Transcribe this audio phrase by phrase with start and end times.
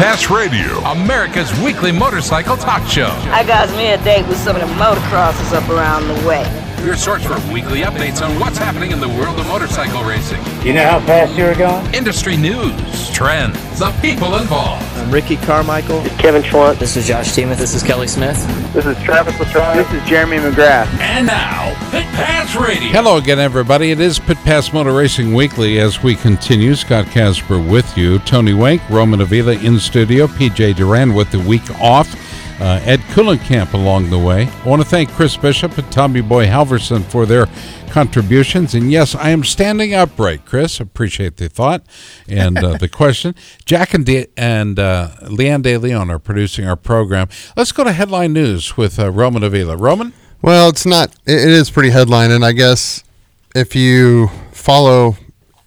[0.00, 3.10] Pass Radio, America's weekly motorcycle talk show.
[3.32, 6.42] I got me a date with some of the motocrossers up around the way.
[6.82, 10.42] Your source for weekly updates on what's happening in the world of motorcycle racing.
[10.64, 11.94] You know how fast you're going?
[11.94, 14.89] Industry news, trends, the people involved.
[15.10, 16.04] I'm Ricky Carmichael.
[16.20, 16.78] Kevin Schwantz.
[16.78, 17.58] This is Josh Teemuth.
[17.58, 18.36] This is Kelly Smith.
[18.72, 19.74] This is Travis Pastrana.
[19.74, 20.86] This is Jeremy McGrath.
[21.00, 22.90] And now, Pit Pass Radio.
[22.90, 23.90] Hello again, everybody.
[23.90, 26.76] It is Pit Pass Motor Racing Weekly as we continue.
[26.76, 28.20] Scott Casper with you.
[28.20, 30.28] Tony Wank, Roman Avila in studio.
[30.28, 32.14] PJ Duran with the week off.
[32.60, 34.46] Uh, Ed Kuhlenkamp along the way.
[34.46, 37.48] I want to thank Chris Bishop and Tommy Boy Halverson for their
[37.90, 38.74] contributions.
[38.74, 40.80] And yes, I am standing upright, Chris.
[40.80, 41.82] Appreciate the thought
[42.28, 43.34] and uh, the question.
[43.64, 47.28] Jack and, De- and uh, Leanne De Leon are producing our program.
[47.56, 49.76] Let's go to headline news with uh, Roman Avila.
[49.76, 50.12] Roman?
[50.42, 52.30] Well, it's not, it is pretty headline.
[52.30, 53.04] And I guess
[53.54, 55.16] if you follow,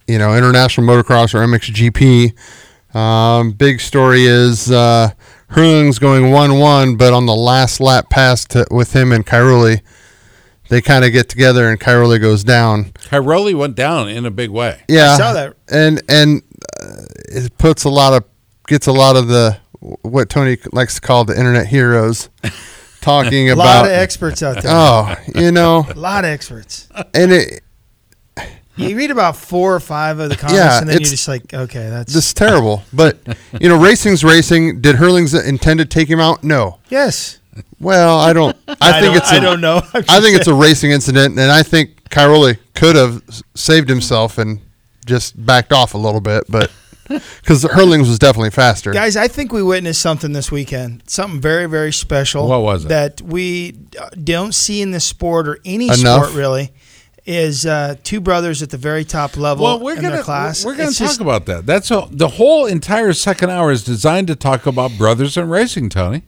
[0.08, 2.34] you know, International Motocross or MXGP,
[2.96, 5.10] um, big story is uh,
[5.50, 9.82] Herlings going 1 1, but on the last lap pass to, with him and Cairoli,
[10.74, 12.86] they kind of get together and Cairoli goes down.
[13.10, 14.80] Cairoli went down in a big way.
[14.88, 15.12] Yeah.
[15.12, 15.54] I saw that.
[15.70, 16.42] And, and
[16.82, 18.24] uh, it puts a lot of,
[18.66, 19.56] gets a lot of the,
[20.02, 22.28] what Tony likes to call the internet heroes
[23.00, 23.64] talking A about.
[23.64, 24.72] lot of experts out there.
[24.74, 26.88] Oh, you know, A lot of experts.
[27.14, 27.60] and it,
[28.76, 31.28] You read about four or five of the comments, Yeah, and then you're it's- just
[31.28, 32.82] like, okay, that's this is terrible.
[32.92, 33.18] But,
[33.60, 34.80] you know, racing's racing.
[34.80, 36.42] Did Herlings intend to take him out?
[36.42, 36.80] No.
[36.88, 37.38] yes.
[37.80, 38.56] Well, I don't.
[38.68, 39.32] I, I think don't- it's.
[39.32, 39.76] I I don't know.
[39.94, 43.22] I'm think just it's a racing incident, and I think Cairoli could have
[43.54, 44.60] saved himself and
[45.06, 46.70] just backed off a little bit, but
[47.08, 48.90] because Herlings was definitely faster.
[48.92, 51.02] Guys, I think we witnessed something this weekend.
[51.06, 52.48] Something very, very special.
[52.48, 52.88] What was it?
[52.88, 55.98] That we uh, don't see in this sport or any Enough.
[55.98, 56.72] sport really.
[57.26, 60.62] Is uh, two brothers at the very top level Well, we're in gonna their class.
[60.62, 61.64] we're gonna talk just- about that.
[61.64, 65.88] That's a, the whole entire second hour is designed to talk about brothers in racing.
[65.88, 66.22] Tony,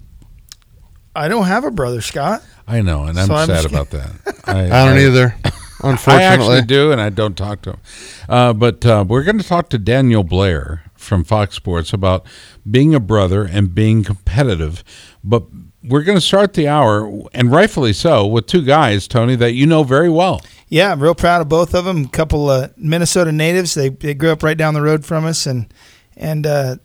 [1.16, 2.42] I don't have a brother, Scott.
[2.66, 4.40] I know, and I'm So I'm sad just about that.
[4.44, 5.34] I don't either.
[5.44, 7.80] I Unfortunately, actually do, and I don't talk to him.
[8.28, 12.26] Uh, but uh, we're going to talk to Daniel Blair from Fox Sports about
[12.68, 14.82] being a brother and being competitive.
[15.22, 15.44] But
[15.84, 19.66] we're going to start the hour, and rightfully so, with two guys, Tony, that you
[19.66, 20.40] know very well.
[20.68, 22.04] Yeah, I'm real proud of both of them.
[22.06, 23.74] A couple uh, Minnesota natives.
[23.74, 25.72] They they grew up right down the road from us, and
[26.16, 26.76] and uh,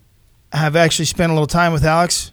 [0.52, 2.31] have actually spent a little time with Alex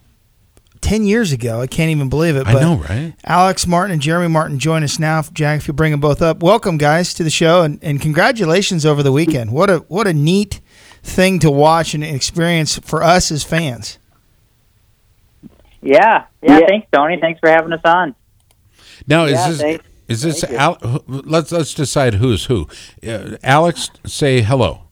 [0.80, 1.60] ten years ago.
[1.60, 2.46] I can't even believe it.
[2.46, 3.14] I but know, right?
[3.24, 5.22] Alex Martin and Jeremy Martin join us now.
[5.22, 8.84] Jack, if you bring them both up, welcome guys to the show, and, and congratulations
[8.86, 9.52] over the weekend.
[9.52, 10.60] What a what a neat
[11.02, 13.98] thing to watch and experience for us as fans.
[15.82, 17.18] Yeah, yeah, Thanks, Tony.
[17.20, 18.14] Thanks for having us on.
[19.06, 19.84] Now, is Yeah, this thanks.
[20.08, 22.68] is this Al, let's let's decide who's who.
[23.06, 24.82] Uh, Alex, say hello.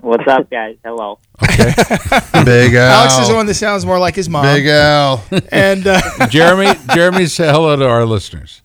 [0.00, 0.76] What's up, guys?
[0.84, 1.18] Hello.
[1.42, 1.72] Okay,
[2.44, 3.00] Big Al.
[3.00, 4.44] Alex is the one that sounds more like his mom.
[4.44, 5.24] Big Al.
[5.50, 6.68] and uh, Jeremy.
[6.94, 8.62] Jeremy, say hello to our listeners.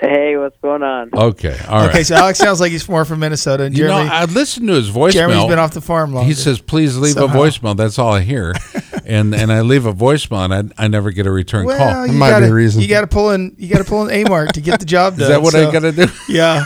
[0.00, 1.10] Hey, what's going on?
[1.14, 1.90] Okay, all right.
[1.90, 3.64] okay, so Alex sounds like he's more from Minnesota.
[3.64, 5.12] And you Jeremy, know, I listened to his voicemail.
[5.12, 6.26] Jeremy's been off the farm longer.
[6.26, 7.42] He says, "Please leave Somehow.
[7.42, 8.54] a voicemail." That's all I hear,
[9.06, 12.06] and and I leave a voicemail, and I, I never get a return Well, call.
[12.06, 12.80] you might gotta, the reason.
[12.80, 13.54] You got to pull in.
[13.58, 15.22] You got to pull in A Mart to get the job done.
[15.22, 16.06] Is that what I got to do?
[16.28, 16.64] Yeah.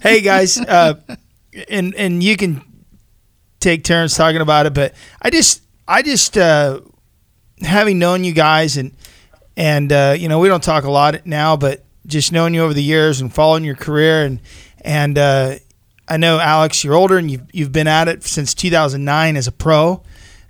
[0.00, 0.94] hey guys, uh,
[1.68, 2.62] and and you can
[3.62, 6.80] take turns talking about it, but I just I just uh,
[7.60, 8.92] having known you guys and
[9.56, 12.74] and uh, you know we don't talk a lot now, but just knowing you over
[12.74, 14.40] the years and following your career and
[14.84, 15.54] and uh,
[16.08, 19.52] I know Alex, you're older and you've you've been at it since 2009 as a
[19.52, 20.02] pro,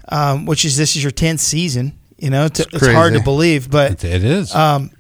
[0.08, 1.98] um, which is this is your 10th season.
[2.18, 4.54] You know, it's, it's hard to believe, but It is.
[4.54, 4.90] um,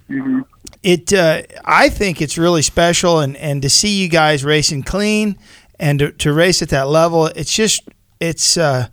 [0.82, 5.38] it uh, I think it's really special, and and to see you guys racing clean
[5.78, 7.82] and to, to race at that level, it's just
[8.22, 8.88] it's uh,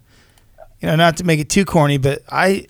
[0.81, 2.65] you know not to make it too corny, but I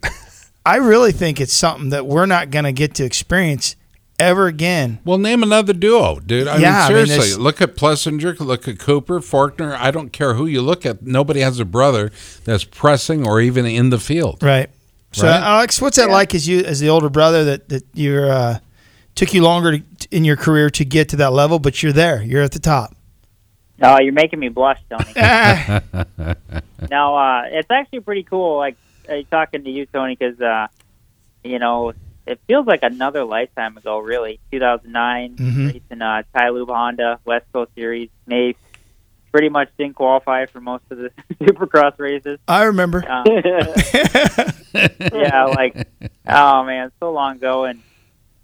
[0.66, 3.76] I really think it's something that we're not going to get to experience
[4.20, 5.00] ever again.
[5.06, 6.46] well, name another duo, dude.
[6.48, 9.74] I Yeah, mean, mean, seriously, there's- look at Plessinger, look at Cooper, Faulkner.
[9.80, 11.02] I don't care who you look at.
[11.06, 12.12] Nobody has a brother
[12.44, 14.44] that's pressing or even in the field.
[14.44, 14.70] Right.
[15.14, 15.42] So Right.
[15.42, 18.60] Alex, what's that like as you as the older brother that that you're uh,
[19.16, 22.22] took you longer to, in your career to get to that level, but you're there.
[22.22, 22.94] You're at the top.
[23.82, 25.14] Oh, you're making me blush, Tony.
[26.90, 28.58] No, uh, it's actually pretty cool.
[28.58, 28.76] Like,
[29.08, 30.68] uh, talking to you, Tony, because uh,
[31.44, 31.94] you know
[32.26, 34.00] it feels like another lifetime ago.
[34.00, 35.68] Really, 2009, Mhm.
[35.74, 38.10] racing uh, TiLube Honda West Coast Series.
[38.26, 38.56] May
[39.32, 41.12] pretty much didn't qualify for most of the
[41.42, 42.40] Supercross races.
[42.48, 43.04] I remember.
[43.08, 43.26] Um,
[44.74, 45.88] yeah, like
[46.28, 47.82] oh man, so long ago, and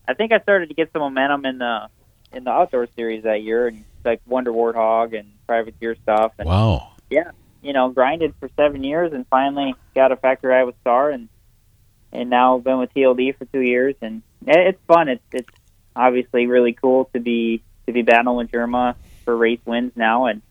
[0.08, 1.88] I think I started to get some momentum in the
[2.34, 6.34] in the outdoor series that year, and like Wonder Warthog and Privateer stuff.
[6.38, 6.92] And Wow.
[7.10, 7.32] yeah,
[7.62, 11.30] you know, grinded for seven years, and finally got a factory Iowa star, and
[12.12, 15.10] and now been with TLD for two years, and it's fun.
[15.10, 15.50] It's it's
[15.96, 20.42] obviously really cool to be to be battling with Germa for race wins now, and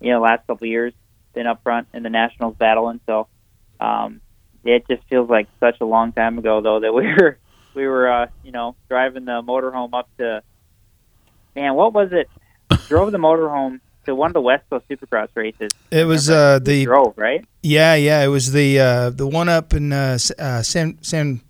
[0.00, 0.92] you know, last couple of years
[1.34, 3.26] been up front in the nationals battling, so
[3.80, 4.20] um,
[4.64, 7.38] it just feels like such a long time ago though that we were
[7.74, 10.42] we were uh, you know driving the motorhome up to
[11.54, 12.28] man, what was it?
[12.88, 15.70] Drove the motorhome to one of the West Coast Supercross races.
[15.90, 17.44] It was uh, the drove right.
[17.62, 21.40] yeah yeah it was the uh, the one up in uh, S- uh, San San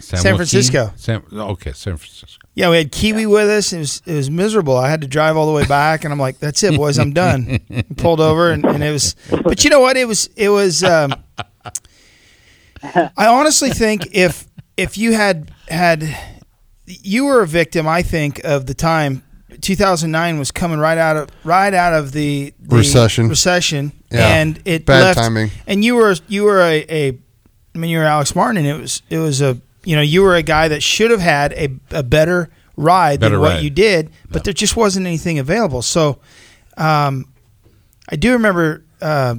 [0.00, 0.36] San Joaquin?
[0.36, 0.92] Francisco.
[0.96, 2.46] San, okay, San Francisco.
[2.54, 3.72] Yeah, we had Kiwi with us.
[3.72, 4.76] It was it was miserable.
[4.76, 6.98] I had to drive all the way back, and I'm like, "That's it, boys.
[6.98, 7.58] I'm done."
[7.96, 9.16] Pulled over, and, and it was.
[9.30, 9.96] But you know what?
[9.96, 10.84] It was it was.
[10.84, 11.14] Um,
[12.82, 14.46] I honestly think if
[14.76, 16.16] if you had had
[16.86, 19.22] you were a victim, I think of the time
[19.60, 23.28] 2009 was coming right out of right out of the, the Recession.
[23.28, 24.26] recession, Yeah.
[24.36, 25.50] and it Bad left, timing.
[25.66, 27.18] And you were you were a, a
[27.74, 30.22] I mean you were Alex Martin, and it was it was a you know you
[30.22, 33.62] were a guy that should have had a, a better ride Better than what ride.
[33.64, 35.82] you did, but there just wasn't anything available.
[35.82, 36.18] So,
[36.76, 37.26] um,
[38.08, 38.84] I do remember.
[39.00, 39.36] Uh,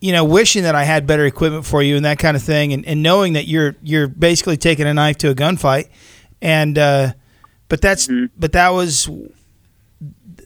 [0.00, 2.72] you know, wishing that I had better equipment for you and that kind of thing,
[2.72, 5.88] and, and knowing that you're you're basically taking a knife to a gunfight,
[6.40, 7.14] and uh,
[7.68, 8.08] but that's
[8.38, 9.10] but that was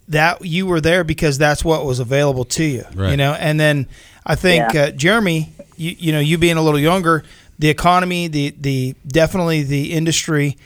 [0.09, 3.11] that you were there because that's what was available to you, right.
[3.11, 3.33] you know.
[3.33, 3.89] And then
[4.25, 4.85] I think Yeah.
[4.85, 7.25] uh, Jeremy, you, you know, you being a little younger,
[7.59, 10.57] the economy, the the definitely the industry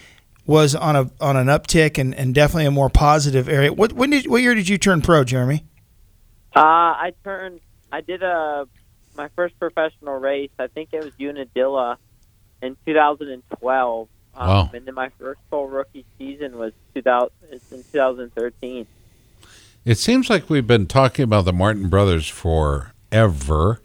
[0.46, 3.72] was on a on an uptick and, and definitely a more positive area.
[3.72, 5.64] What when did what year did you turn pro, Jeremy?
[6.54, 7.60] Uh, I turned.
[7.92, 8.66] I did a
[9.16, 10.50] my first professional race.
[10.58, 11.98] I think it was Unadilla
[12.62, 14.08] in 2012.
[14.36, 14.70] Um, Wow.
[14.72, 18.86] And then my first full rookie season was 2000 in 2013.
[19.84, 23.80] It seems like we've been talking about the Martin brothers forever,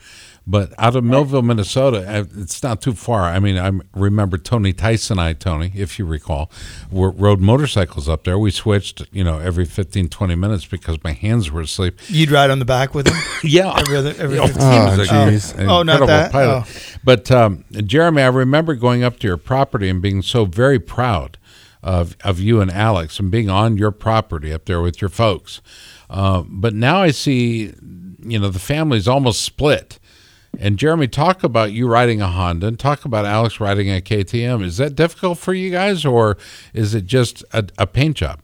[0.48, 3.22] but out of Millville, Minnesota, uh, it's not too far.
[3.26, 6.52] I mean, I remember Tony Tyson, and I, Tony, if you recall,
[6.92, 8.40] rode motorcycles up there.
[8.40, 12.00] We switched, you know, every 15, 20 minutes because my hands were asleep.
[12.08, 13.16] You'd ride on the back with him.
[13.44, 13.74] Yeah.
[13.78, 16.32] every other every Oh, 15 he Oh, Oh, not that?
[16.32, 16.66] pilot.
[16.68, 16.98] Oh.
[17.04, 21.38] But um, Jeremy, I remember going up to your property and being so very proud
[21.84, 25.62] of of you and Alex and being on your property up there with your folks.
[26.10, 27.74] Uh, but now I see,
[28.24, 29.98] you know, the family's almost split.
[30.59, 34.63] And Jeremy, talk about you riding a Honda and talk about Alex riding a KTM.
[34.63, 36.38] Is that difficult for you guys, or
[36.74, 38.42] is it just a, a paint job?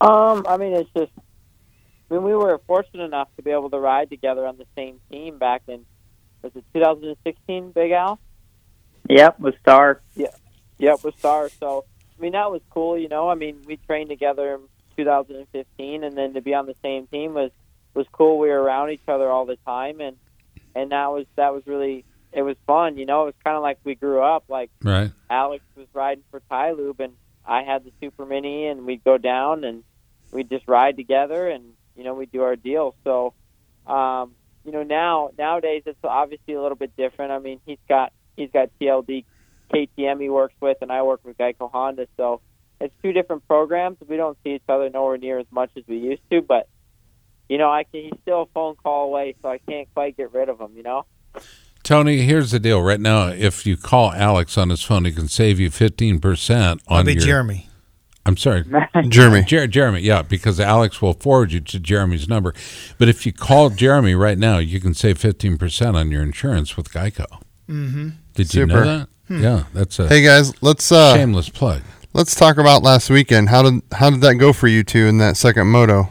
[0.00, 1.12] Um, I mean, it's just.
[2.10, 5.00] I mean, we were fortunate enough to be able to ride together on the same
[5.10, 5.86] team back in
[6.42, 8.18] was it 2016, Big Al?
[9.08, 10.00] Yep, with Star.
[10.14, 11.48] Yep, with Star.
[11.48, 11.84] So,
[12.18, 12.98] I mean, that was cool.
[12.98, 14.60] You know, I mean, we trained together in
[14.96, 17.50] 2015, and then to be on the same team was
[17.92, 18.38] was cool.
[18.38, 20.16] We were around each other all the time, and
[20.74, 22.96] and that was that was really it was fun.
[22.96, 24.44] You know, it was kind of like we grew up.
[24.48, 25.10] Like Right.
[25.28, 29.64] Alex was riding for TiLube, and I had the Super Mini, and we'd go down
[29.64, 29.82] and
[30.32, 31.64] we'd just ride together, and
[31.96, 32.94] you know, we'd do our deal.
[33.04, 33.34] So,
[33.86, 34.32] um,
[34.64, 37.32] you know, now nowadays it's obviously a little bit different.
[37.32, 39.24] I mean, he's got he's got TLD
[39.72, 42.06] KTM he works with, and I work with Geico Honda.
[42.16, 42.40] So
[42.80, 43.98] it's two different programs.
[44.06, 46.68] We don't see each other nowhere near as much as we used to, but
[47.50, 48.02] you know, I can.
[48.02, 50.70] He's still a phone call away, so I can't quite get rid of him.
[50.76, 51.04] You know.
[51.82, 52.80] Tony, here's the deal.
[52.80, 56.78] Right now, if you call Alex on his phone, he can save you 15% on
[56.88, 57.68] I'll be your Jeremy.
[58.24, 58.64] I'm sorry.
[59.08, 59.42] Jeremy.
[59.42, 62.54] Jer- Jeremy, yeah, because Alex will forward you to Jeremy's number.
[62.98, 66.92] But if you call Jeremy right now, you can save 15% on your insurance with
[66.92, 67.26] Geico.
[67.68, 68.10] Mm-hmm.
[68.34, 69.08] Did you know that?
[69.26, 69.42] Hmm.
[69.42, 71.82] Yeah, that's a Hey guys, let's uh shameless plug.
[72.12, 73.48] let's talk about last weekend.
[73.48, 76.08] How did how did that go for you two in that second moto?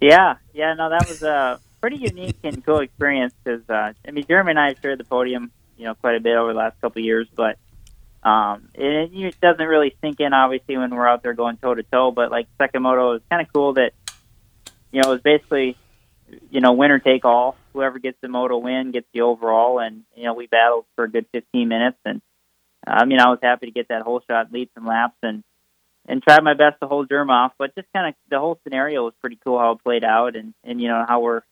[0.00, 4.24] Yeah, yeah, no, that was a pretty unique and cool experience because uh, I mean,
[4.26, 6.80] Jeremy and I have shared the podium, you know, quite a bit over the last
[6.80, 7.58] couple of years, but
[8.22, 11.82] um, it, it doesn't really sink in obviously when we're out there going toe to
[11.82, 12.10] toe.
[12.10, 13.92] But like second moto, it's kind of cool that
[14.92, 15.76] you know it was basically
[16.50, 17.56] you know winner take all.
[17.72, 21.10] Whoever gets the moto win gets the overall, and you know we battled for a
[21.10, 22.20] good 15 minutes, and
[22.86, 25.42] I mean I was happy to get that whole shot, lead some laps, and
[26.08, 27.52] and tried my best to hold Derm off.
[27.58, 30.54] But just kind of the whole scenario was pretty cool how it played out, and
[30.64, 31.42] and you know how we're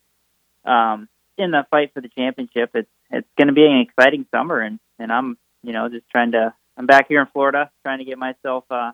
[0.64, 1.08] um,
[1.38, 2.70] in the fight for the championship.
[2.74, 6.32] It's it's going to be an exciting summer, and and I'm you know just trying
[6.32, 8.92] to I'm back here in Florida trying to get myself uh,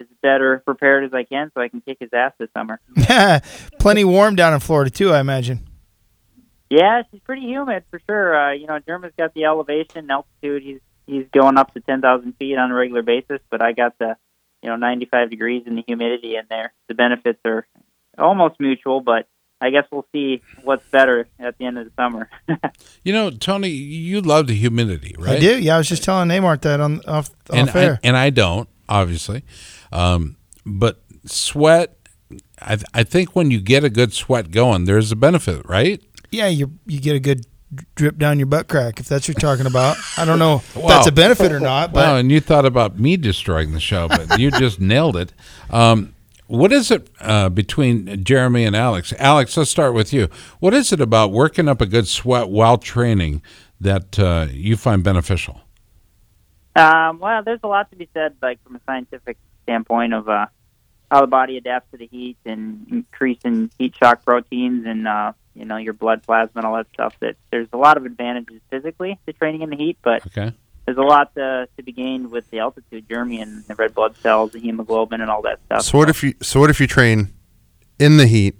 [0.00, 2.80] as better prepared as I can so I can kick his ass this summer.
[3.78, 5.66] Plenty warm down in Florida too, I imagine.
[6.68, 8.36] Yeah, it's pretty humid for sure.
[8.36, 10.62] Uh, you know, German's got the elevation, altitude.
[10.62, 13.96] He's he's going up to ten thousand feet on a regular basis, but I got
[13.98, 14.16] the
[14.66, 16.72] you know ninety five degrees and the humidity in there.
[16.88, 17.68] The benefits are
[18.18, 19.28] almost mutual, but
[19.60, 22.28] I guess we'll see what's better at the end of the summer.
[23.04, 25.36] you know, Tony, you love the humidity, right?
[25.36, 25.56] I do.
[25.60, 28.00] Yeah, I was just telling Neymar that on off, and off air.
[28.02, 29.44] I, and I don't, obviously.
[29.92, 31.96] Um, but sweat,
[32.60, 36.02] I, I think when you get a good sweat going, there's a benefit, right?
[36.32, 37.46] Yeah, you you get a good
[37.94, 39.96] drip down your butt crack if that's what you're talking about.
[40.16, 40.88] I don't know if wow.
[40.88, 41.92] that's a benefit or not.
[41.92, 42.06] But.
[42.06, 45.32] Wow, and you thought about me destroying the show, but you just nailed it.
[45.70, 46.14] Um,
[46.48, 49.12] what is it uh, between Jeremy and Alex?
[49.18, 50.28] Alex, let's start with you.
[50.60, 53.42] What is it about working up a good sweat while training
[53.80, 55.60] that uh, you find beneficial?
[56.76, 60.46] Um, well, there's a lot to be said, like from a scientific standpoint of uh,
[61.10, 65.64] how the body adapts to the heat and increasing heat shock proteins and uh, you
[65.64, 67.16] know your blood plasma and all that stuff.
[67.20, 70.52] That there's a lot of advantages physically to training in the heat, but okay
[70.86, 74.16] there's a lot to, to be gained with the altitude, Jeremy, and the red blood
[74.18, 75.82] cells, the hemoglobin, and all that stuff.
[75.82, 77.34] So what if you so what if you train
[77.98, 78.54] in the heat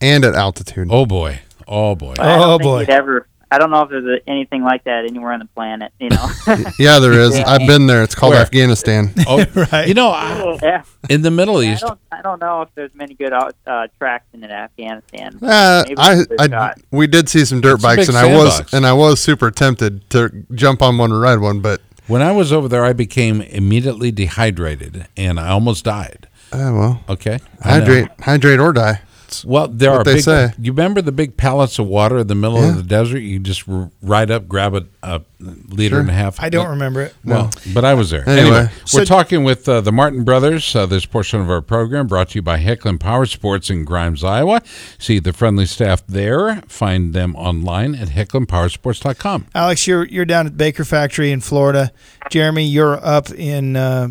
[0.00, 0.88] and at altitude?
[0.90, 2.86] Oh boy, oh boy, oh boy!
[2.88, 5.92] Ever I don't know if there's a, anything like that anywhere on the planet.
[6.00, 6.26] You know.
[6.78, 7.36] yeah, there is.
[7.36, 7.44] Yeah.
[7.46, 8.02] I've been there.
[8.02, 8.40] It's called Where?
[8.40, 9.12] Afghanistan.
[9.24, 9.86] Oh, right.
[9.86, 10.82] You know, I, yeah.
[11.08, 11.84] in the Middle East.
[11.84, 15.38] I don't, I don't know if there's many good uh, tracks in Afghanistan.
[15.40, 18.72] Uh, I, I we did see some dirt bikes, and I was box.
[18.72, 22.32] and I was super tempted to jump on one and ride one, but when I
[22.32, 26.26] was over there, I became immediately dehydrated, and I almost died.
[26.52, 27.04] Oh well.
[27.08, 27.38] Okay.
[27.62, 29.02] Hydrate, hydrate or die.
[29.44, 30.22] Well, there are big.
[30.22, 30.52] Say.
[30.58, 32.70] You remember the big pallets of water in the middle yeah.
[32.70, 33.18] of the desert?
[33.18, 33.64] You just
[34.02, 36.00] ride up, grab a, a liter sure.
[36.00, 36.40] and a half.
[36.40, 37.14] I don't remember it.
[37.24, 37.72] Well, no.
[37.74, 38.28] but I was there.
[38.28, 40.74] Anyway, anyway so we're talking with uh, the Martin brothers.
[40.74, 44.22] Uh, this portion of our program brought to you by Hecklin Power Sports in Grimes,
[44.22, 44.62] Iowa.
[44.98, 46.62] See the friendly staff there.
[46.68, 49.46] Find them online at hecklinpowersports.com.
[49.54, 51.92] Alex, you're you're down at Baker Factory in Florida.
[52.30, 54.08] Jeremy, you're up in uh,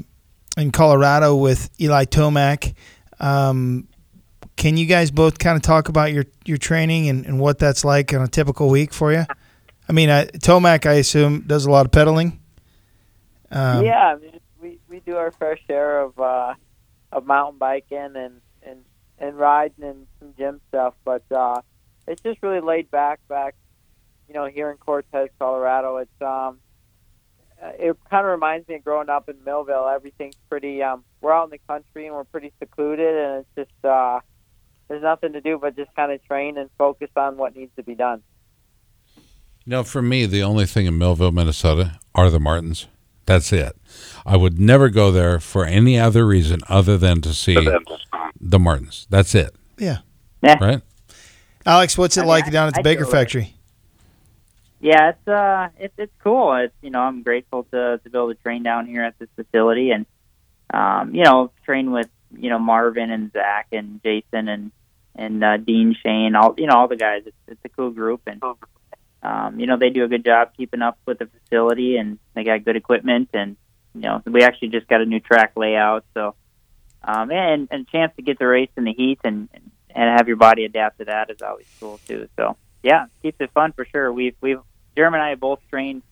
[0.58, 2.74] in Colorado with Eli Tomac.
[3.20, 3.88] Um,
[4.56, 7.84] can you guys both kind of talk about your, your training and, and what that's
[7.84, 9.26] like on a typical week for you?
[9.90, 12.40] I mean, uh, Tomac, I assume, does a lot of pedaling.
[13.52, 16.54] Um, yeah, I we, we do our fair share of uh,
[17.12, 18.86] of mountain biking and, and
[19.18, 21.62] and riding and some gym stuff, but uh,
[22.08, 23.20] it's just really laid back.
[23.28, 23.56] Back,
[24.28, 26.60] you know, here in Cortez, Colorado, it's um,
[27.62, 29.88] uh, it kind of reminds me of growing up in Millville.
[29.88, 30.82] Everything's pretty.
[30.82, 34.20] Um, we're out in the country and we're pretty secluded, and it's just uh,
[34.92, 37.84] there's nothing to do but just kind of train and focus on what needs to
[37.84, 38.22] be done.
[39.16, 39.24] You
[39.68, 42.88] know, for me, the only thing in Millville, Minnesota are the Martins.
[43.26, 43.78] That's it.
[44.26, 47.56] I would never go there for any other reason other than to see
[48.38, 49.08] the Martins.
[49.10, 49.56] That's it.
[49.78, 50.00] Yeah.
[50.44, 50.58] yeah.
[50.60, 50.82] Right?
[51.66, 53.54] Alex, what's it I like down at the I Baker factory?
[54.82, 56.54] Yeah, it's uh, it's it's cool.
[56.56, 59.30] It's you know, I'm grateful to to be able to train down here at this
[59.38, 60.06] facility, and
[60.74, 64.72] um, you know, train with you know Marvin and Zach and Jason and
[65.16, 67.24] and uh, Dean Shane, all you know, all the guys.
[67.26, 68.42] It's, it's a cool group, and
[69.24, 72.44] um, you know they do a good job keeping up with the facility, and they
[72.44, 73.58] got good equipment, and
[73.94, 76.36] you know we actually just got a new track layout, so
[77.04, 79.50] um, and and a chance to get the race in the heat and
[79.94, 82.28] and have your body adapt to that is always cool too.
[82.38, 84.12] So yeah, keeps it fun for sure.
[84.12, 84.60] We've we've
[84.96, 86.04] Jeremy and I have both trained,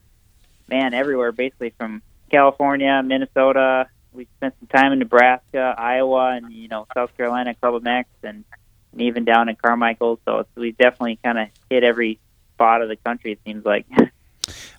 [0.68, 3.88] man, everywhere basically from California, Minnesota.
[4.12, 8.44] We spent some time in Nebraska, Iowa, and you know South Carolina, Club MX, and
[8.92, 10.20] and even down in Carmichael.
[10.26, 12.20] So we definitely kind of hit every
[12.56, 13.34] spot of the country.
[13.34, 13.86] It seems like.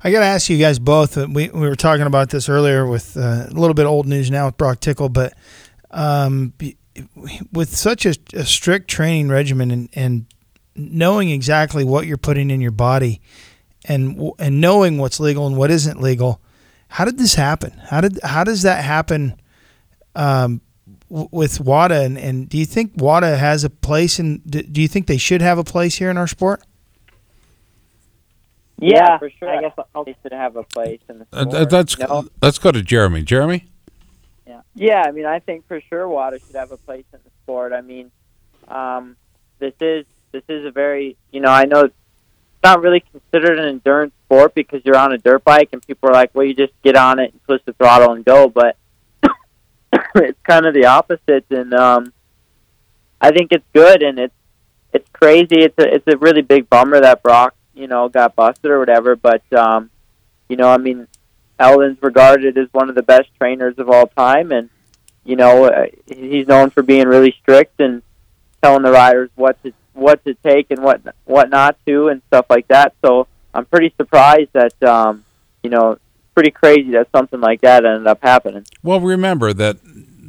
[0.02, 1.16] I got to ask you guys both.
[1.16, 4.30] Uh, we we were talking about this earlier with uh, a little bit old news
[4.30, 5.34] now with Broc Tickle, but
[5.90, 6.54] um,
[7.52, 10.26] with such a, a, strict training regimen and, and
[10.74, 13.20] knowing exactly what you're putting in your body
[13.84, 16.40] and and knowing what's legal and what isn't legal,
[16.88, 17.70] how did this happen?
[17.88, 19.40] How did how does that happen?
[20.14, 20.60] Um,
[21.10, 24.38] with WADA, and, and do you think WADA has a place in?
[24.38, 26.62] Do you think they should have a place here in our sport?
[28.78, 29.48] Yeah, for sure.
[29.48, 29.72] I guess
[30.06, 31.54] they should have a place in the uh, sport.
[31.54, 33.22] Uh, let's you let's go to Jeremy.
[33.22, 33.68] Jeremy.
[34.46, 35.02] Yeah, yeah.
[35.06, 37.72] I mean, I think for sure WADA should have a place in the sport.
[37.72, 38.10] I mean,
[38.68, 39.16] um,
[39.58, 41.94] this is this is a very you know I know it's
[42.62, 46.12] not really considered an endurance sport because you're on a dirt bike and people are
[46.12, 48.76] like, well, you just get on it and twist the throttle and go, but
[50.14, 52.12] it's kind of the opposite, and um,
[53.20, 54.34] I think it's good, and it's
[54.92, 55.62] it's crazy.
[55.62, 59.16] It's a it's a really big bummer that Broc, you know, got busted or whatever.
[59.16, 59.90] But um,
[60.48, 61.06] you know, I mean,
[61.58, 64.70] Aldon's regarded as one of the best trainers of all time, and
[65.24, 68.02] you know, uh, he's known for being really strict and
[68.62, 72.46] telling the riders what to what to take and what what not to and stuff
[72.48, 72.94] like that.
[73.04, 75.24] So I'm pretty surprised that um,
[75.62, 75.98] you know,
[76.34, 78.64] pretty crazy that something like that ended up happening.
[78.82, 79.78] Well, remember that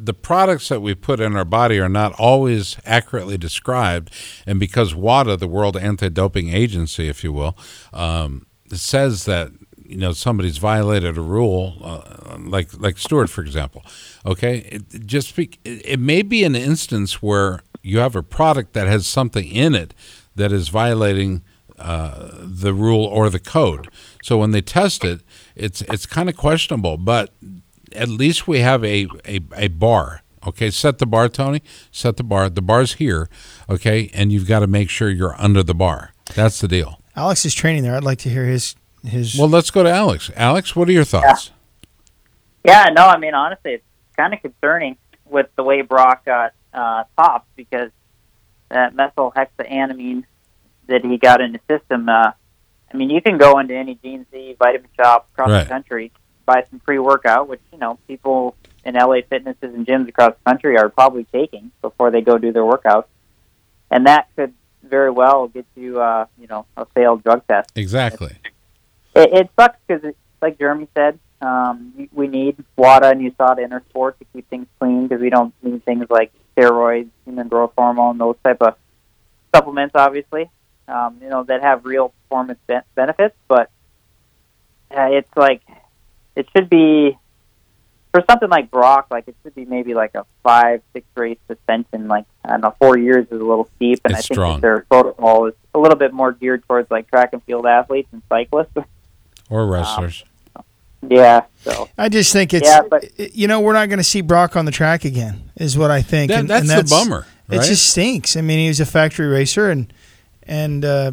[0.04, 4.12] the products that we put in our body are not always accurately described,
[4.46, 7.56] and because WADA, the World Anti-Doping Agency, if you will,
[7.92, 13.84] um, says that you know somebody's violated a rule, uh, like like Stewart, for example.
[14.26, 15.38] Okay, it, just.
[15.38, 19.74] It, it may be an instance where you have a product that has something in
[19.74, 19.94] it
[20.34, 21.42] that is violating
[21.78, 23.88] uh, the rule or the code.
[24.22, 25.20] So when they test it,
[25.56, 26.96] it's it's kind of questionable.
[26.96, 27.30] But
[27.94, 30.22] at least we have a, a, a bar.
[30.46, 31.62] Okay, set the bar, Tony.
[31.90, 32.50] Set the bar.
[32.50, 33.28] The bar's here.
[33.70, 36.12] Okay, and you've got to make sure you're under the bar.
[36.34, 37.00] That's the deal.
[37.14, 37.94] Alex is training there.
[37.94, 38.74] I'd like to hear his
[39.04, 39.38] his.
[39.38, 40.30] Well, let's go to Alex.
[40.36, 41.50] Alex, what are your thoughts?
[42.64, 43.84] Yeah, no, I mean honestly, it's
[44.16, 47.90] kind of concerning with the way Broc got uh, topped because
[48.68, 50.24] that methyl methylhexanamine
[50.88, 52.08] that he got in the system.
[52.08, 52.32] Uh,
[52.92, 55.62] I mean, you can go into any GNC vitamin shop across Right.
[55.64, 56.12] the country,
[56.44, 60.76] buy some pre-workout, which you know people in LA fitnesses and gyms across the country
[60.76, 63.04] are probably taking before they go do their workouts,
[63.90, 67.70] and that could very well get you, uh, you know, a failed drug test.
[67.76, 68.34] Exactly.
[69.14, 70.12] It, it sucks because,
[70.42, 75.06] like Jeremy said, um, we- we need WADA and USADA Intersport to keep things clean
[75.06, 78.74] because we don't need things like steroids, human growth hormone, those type of
[79.54, 80.50] supplements, obviously,
[80.88, 83.34] um, you know, that have real performance ben- benefits.
[83.48, 83.70] But
[84.90, 85.62] uh, it's like
[86.36, 87.16] it should be
[88.12, 92.08] for something like Broc, like it should be maybe like a five, six race suspension.
[92.08, 94.60] Like I don't know, four years is a little steep, and It's I think strong.
[94.60, 98.22] their protocol is a little bit more geared towards like track and field athletes and
[98.28, 98.76] cyclists.
[99.48, 100.24] Or wrestlers.
[101.06, 103.04] yeah, so I just think it's Yeah, but-
[103.34, 106.00] you know we're not going to see Broc on the track again is what I
[106.02, 106.30] think.
[106.30, 108.36] That- and, that's and the bummer, It just stinks.
[108.36, 109.92] I mean, he was a factory racer and
[110.46, 111.12] and uh,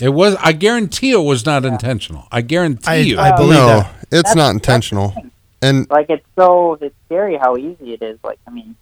[0.00, 0.36] It was.
[0.36, 2.26] I guarantee it was not intentional.
[2.30, 3.18] I guarantee I- you.
[3.18, 3.94] I believe no, that.
[4.02, 5.14] it's That's- not intentional.
[5.62, 8.18] And like it's so it's scary how easy it is.
[8.22, 8.76] Like I mean,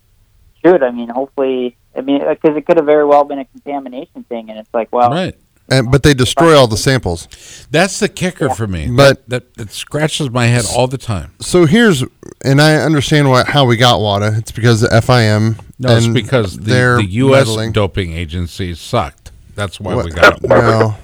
[0.64, 4.24] shoot, I mean, hopefully, I mean, because it could have very well been a contamination
[4.24, 5.36] thing, and it's like, well, right.
[5.68, 7.66] And but they destroy all the samples.
[7.70, 8.88] That's the kicker for me.
[8.90, 11.32] But- that, that that scratches my head all the time.
[11.40, 12.04] So here's,
[12.44, 14.36] and I understand why how we got WADA.
[14.38, 15.58] It's because of FIM.
[15.78, 17.46] No, it's and because the, the U.S.
[17.46, 17.72] meddling.
[17.72, 19.32] doping agency sucked.
[19.54, 20.48] That's why we got it.
[20.48, 20.96] no,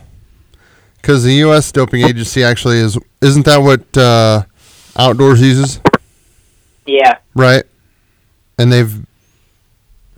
[0.96, 1.70] because the U.S.
[1.72, 2.98] doping agency actually is.
[3.20, 4.42] Isn't that what uh,
[4.96, 5.80] Outdoors uses?
[6.86, 7.64] yeah, Right.
[8.58, 9.06] And they've,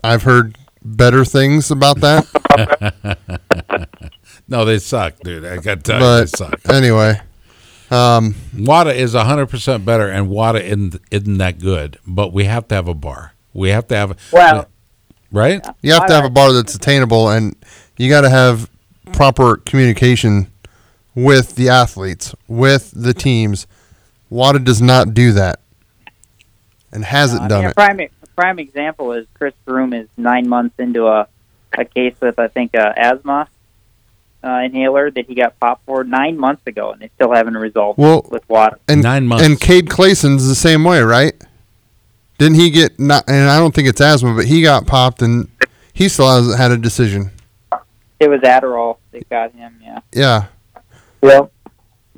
[0.03, 2.27] I've heard better things about that.
[4.49, 5.45] No, they suck, dude.
[5.45, 6.61] I got to tell you, they suck.
[6.69, 7.21] anyway,
[7.91, 12.75] um, WADA is 100% better, and WADA isn't, isn't that good, but we have to
[12.75, 13.33] have a bar.
[13.55, 14.67] We have to have, Well-
[15.31, 15.65] right?
[15.83, 17.55] you have to have a bar that's attainable, and
[17.97, 18.69] you got to have
[19.13, 20.51] proper communication
[21.15, 23.67] with the athletes, with the teams.
[24.31, 25.61] WADA does not do that,
[26.93, 27.77] and hasn't I done mean, a it.
[27.77, 31.29] prime a prime example is Chris Froome is nine months into a
[31.77, 33.49] a case with I think a asthma
[34.45, 37.99] uh, inhaler that he got popped for nine months ago, and they still haven't resolved
[37.99, 38.79] Well, with water.
[38.89, 39.45] And, Nine months.
[39.45, 41.35] And Cade Clason's the same way, right?
[42.39, 43.25] Didn't he get not?
[43.29, 45.49] And I don't think it's asthma, but he got popped, and
[45.93, 47.31] he still hasn't had a decision.
[48.19, 49.81] It was Adderall that got him.
[49.83, 50.01] Yeah.
[50.13, 50.47] Yeah.
[51.23, 51.53] Yep.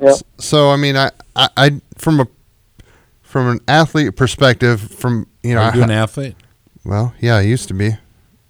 [0.00, 0.16] Yep.
[0.38, 2.26] So I mean, I, I, I from a
[3.22, 6.36] from an athlete perspective, from you know, Are you an athlete?
[6.84, 7.96] well, yeah, I used to be.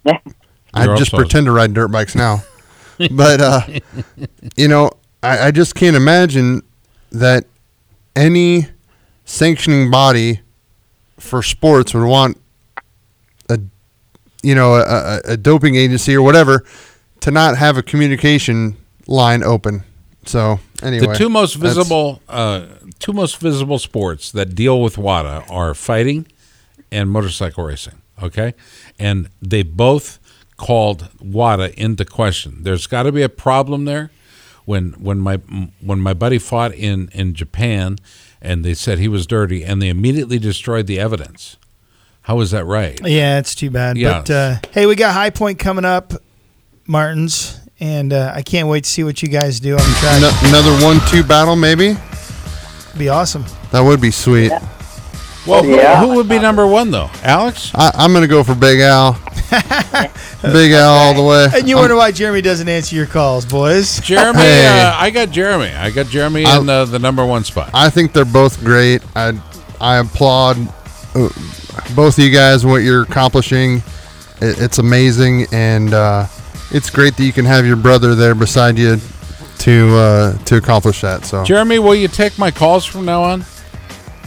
[0.05, 0.19] Yeah.
[0.75, 2.43] I just pretend to ride dirt bikes now,
[3.11, 3.61] but uh,
[4.57, 4.91] you know,
[5.23, 6.63] I, I just can't imagine
[7.11, 7.45] that
[8.17, 8.67] any
[9.25, 10.41] sanctioning body
[11.19, 12.41] for sports would want
[13.49, 13.59] a
[14.43, 16.65] you know a, a, a doping agency or whatever
[17.21, 18.77] to not have a communication
[19.07, 19.83] line open.
[20.27, 22.67] So anyway, the two most visible, uh,
[22.99, 26.27] two most visible sports that deal with WADA are fighting
[26.91, 27.95] and motorcycle racing.
[28.23, 28.55] Okay,
[28.99, 30.19] and they both
[30.57, 32.63] called WADA into question.
[32.63, 34.11] There's got to be a problem there.
[34.65, 35.37] When when my
[35.81, 37.99] when my buddy fought in in Japan,
[38.41, 41.59] and they said he was dirty, and they immediately destroyed the evidence.
[42.23, 42.99] How is that right?
[43.05, 43.99] yeah, it's too bad.
[43.99, 44.21] Yeah.
[44.21, 46.15] But uh, hey, we got High Point coming up,
[46.87, 50.49] Martins, and uh, I can't wait to see what you guys do I'm trying Ano-
[50.49, 51.97] another one-two battle, maybe
[52.97, 53.45] be awesome.
[53.73, 54.51] that would be sweet.
[55.47, 56.01] Well, who- Yeah.
[56.01, 57.11] who, would be number one though?
[57.23, 57.71] Alex?
[57.75, 59.13] I, I'm going to go for Big Al.
[60.43, 61.49] Big Al all the way.
[61.55, 64.01] And you I'm- wonder why Jeremy doesn't answer your calls, boys.
[64.05, 64.67] Jeremy, Hey.
[64.67, 65.69] uh, I got Jeremy.
[65.75, 67.71] I got Jeremy I- in uh, the number one spot.
[67.75, 69.03] I think they're both great.
[69.17, 69.39] I
[69.81, 70.57] I applaud
[71.15, 71.29] uh,
[71.95, 73.83] both of you guys and what you're accomplishing.
[74.41, 76.27] It, it's amazing, and uh,
[76.71, 78.99] it's great that you can have your brother there beside you
[79.59, 81.25] to uh, to accomplish that.
[81.27, 83.45] So Jeremy, will you take my calls from now on?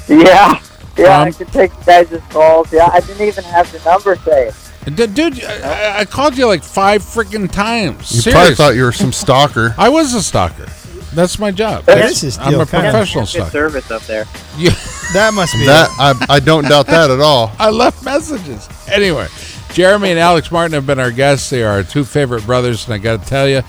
[0.08, 0.62] Yeah.
[0.98, 2.72] Yeah, I Um, could take you guys' calls.
[2.74, 4.56] Yeah, I didn't even have the number saved.
[4.96, 8.12] D- Dude, I, I called you like five freaking times.
[8.12, 8.34] you Serious.
[8.40, 9.76] probably thought you were some stalker.
[9.78, 10.68] I was a stalker.
[11.14, 11.86] That's my job.
[11.86, 12.66] That is his I'm a kinda.
[12.92, 13.52] professional Good stalker.
[13.52, 14.26] service up there.
[14.58, 14.72] Yeah,
[15.14, 17.52] That must be That I, I don't doubt that at all.
[17.60, 18.68] I left messages.
[18.88, 19.28] Anyway,
[19.74, 21.50] Jeremy and Alex Martin have been our guests.
[21.50, 23.62] They are our two favorite brothers, and I got to tell you,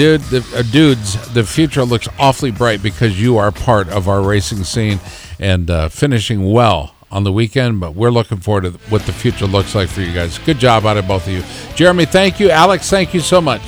[0.00, 4.22] dude, the, uh, dudes, the future looks awfully bright because you are part of our
[4.22, 4.98] racing scene
[5.38, 7.80] and uh, finishing well on the weekend.
[7.80, 10.38] But we're looking forward to what the future looks like for you guys.
[10.38, 11.42] Good job out of both of you,
[11.74, 12.06] Jeremy.
[12.06, 12.88] Thank you, Alex.
[12.88, 13.60] Thank you so much.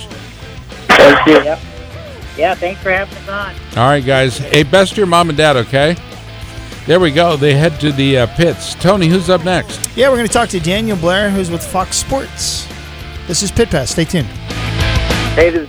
[0.88, 1.35] Thank you.
[1.35, 1.61] Yep.
[2.38, 3.55] Yeah, thanks for having us on.
[3.79, 4.38] All right, guys.
[4.38, 5.97] Hey, best to your mom and dad, okay?
[6.87, 7.37] There we go.
[7.37, 8.75] They head to the uh, pits.
[8.77, 9.95] Tony, who's up next?
[9.95, 12.66] Yeah, we're going to talk to Daniel Blair, who's with Fox Sports.
[13.27, 13.90] This is Pit Pass.
[13.90, 14.29] Stay tuned.
[15.35, 15.68] Hey, this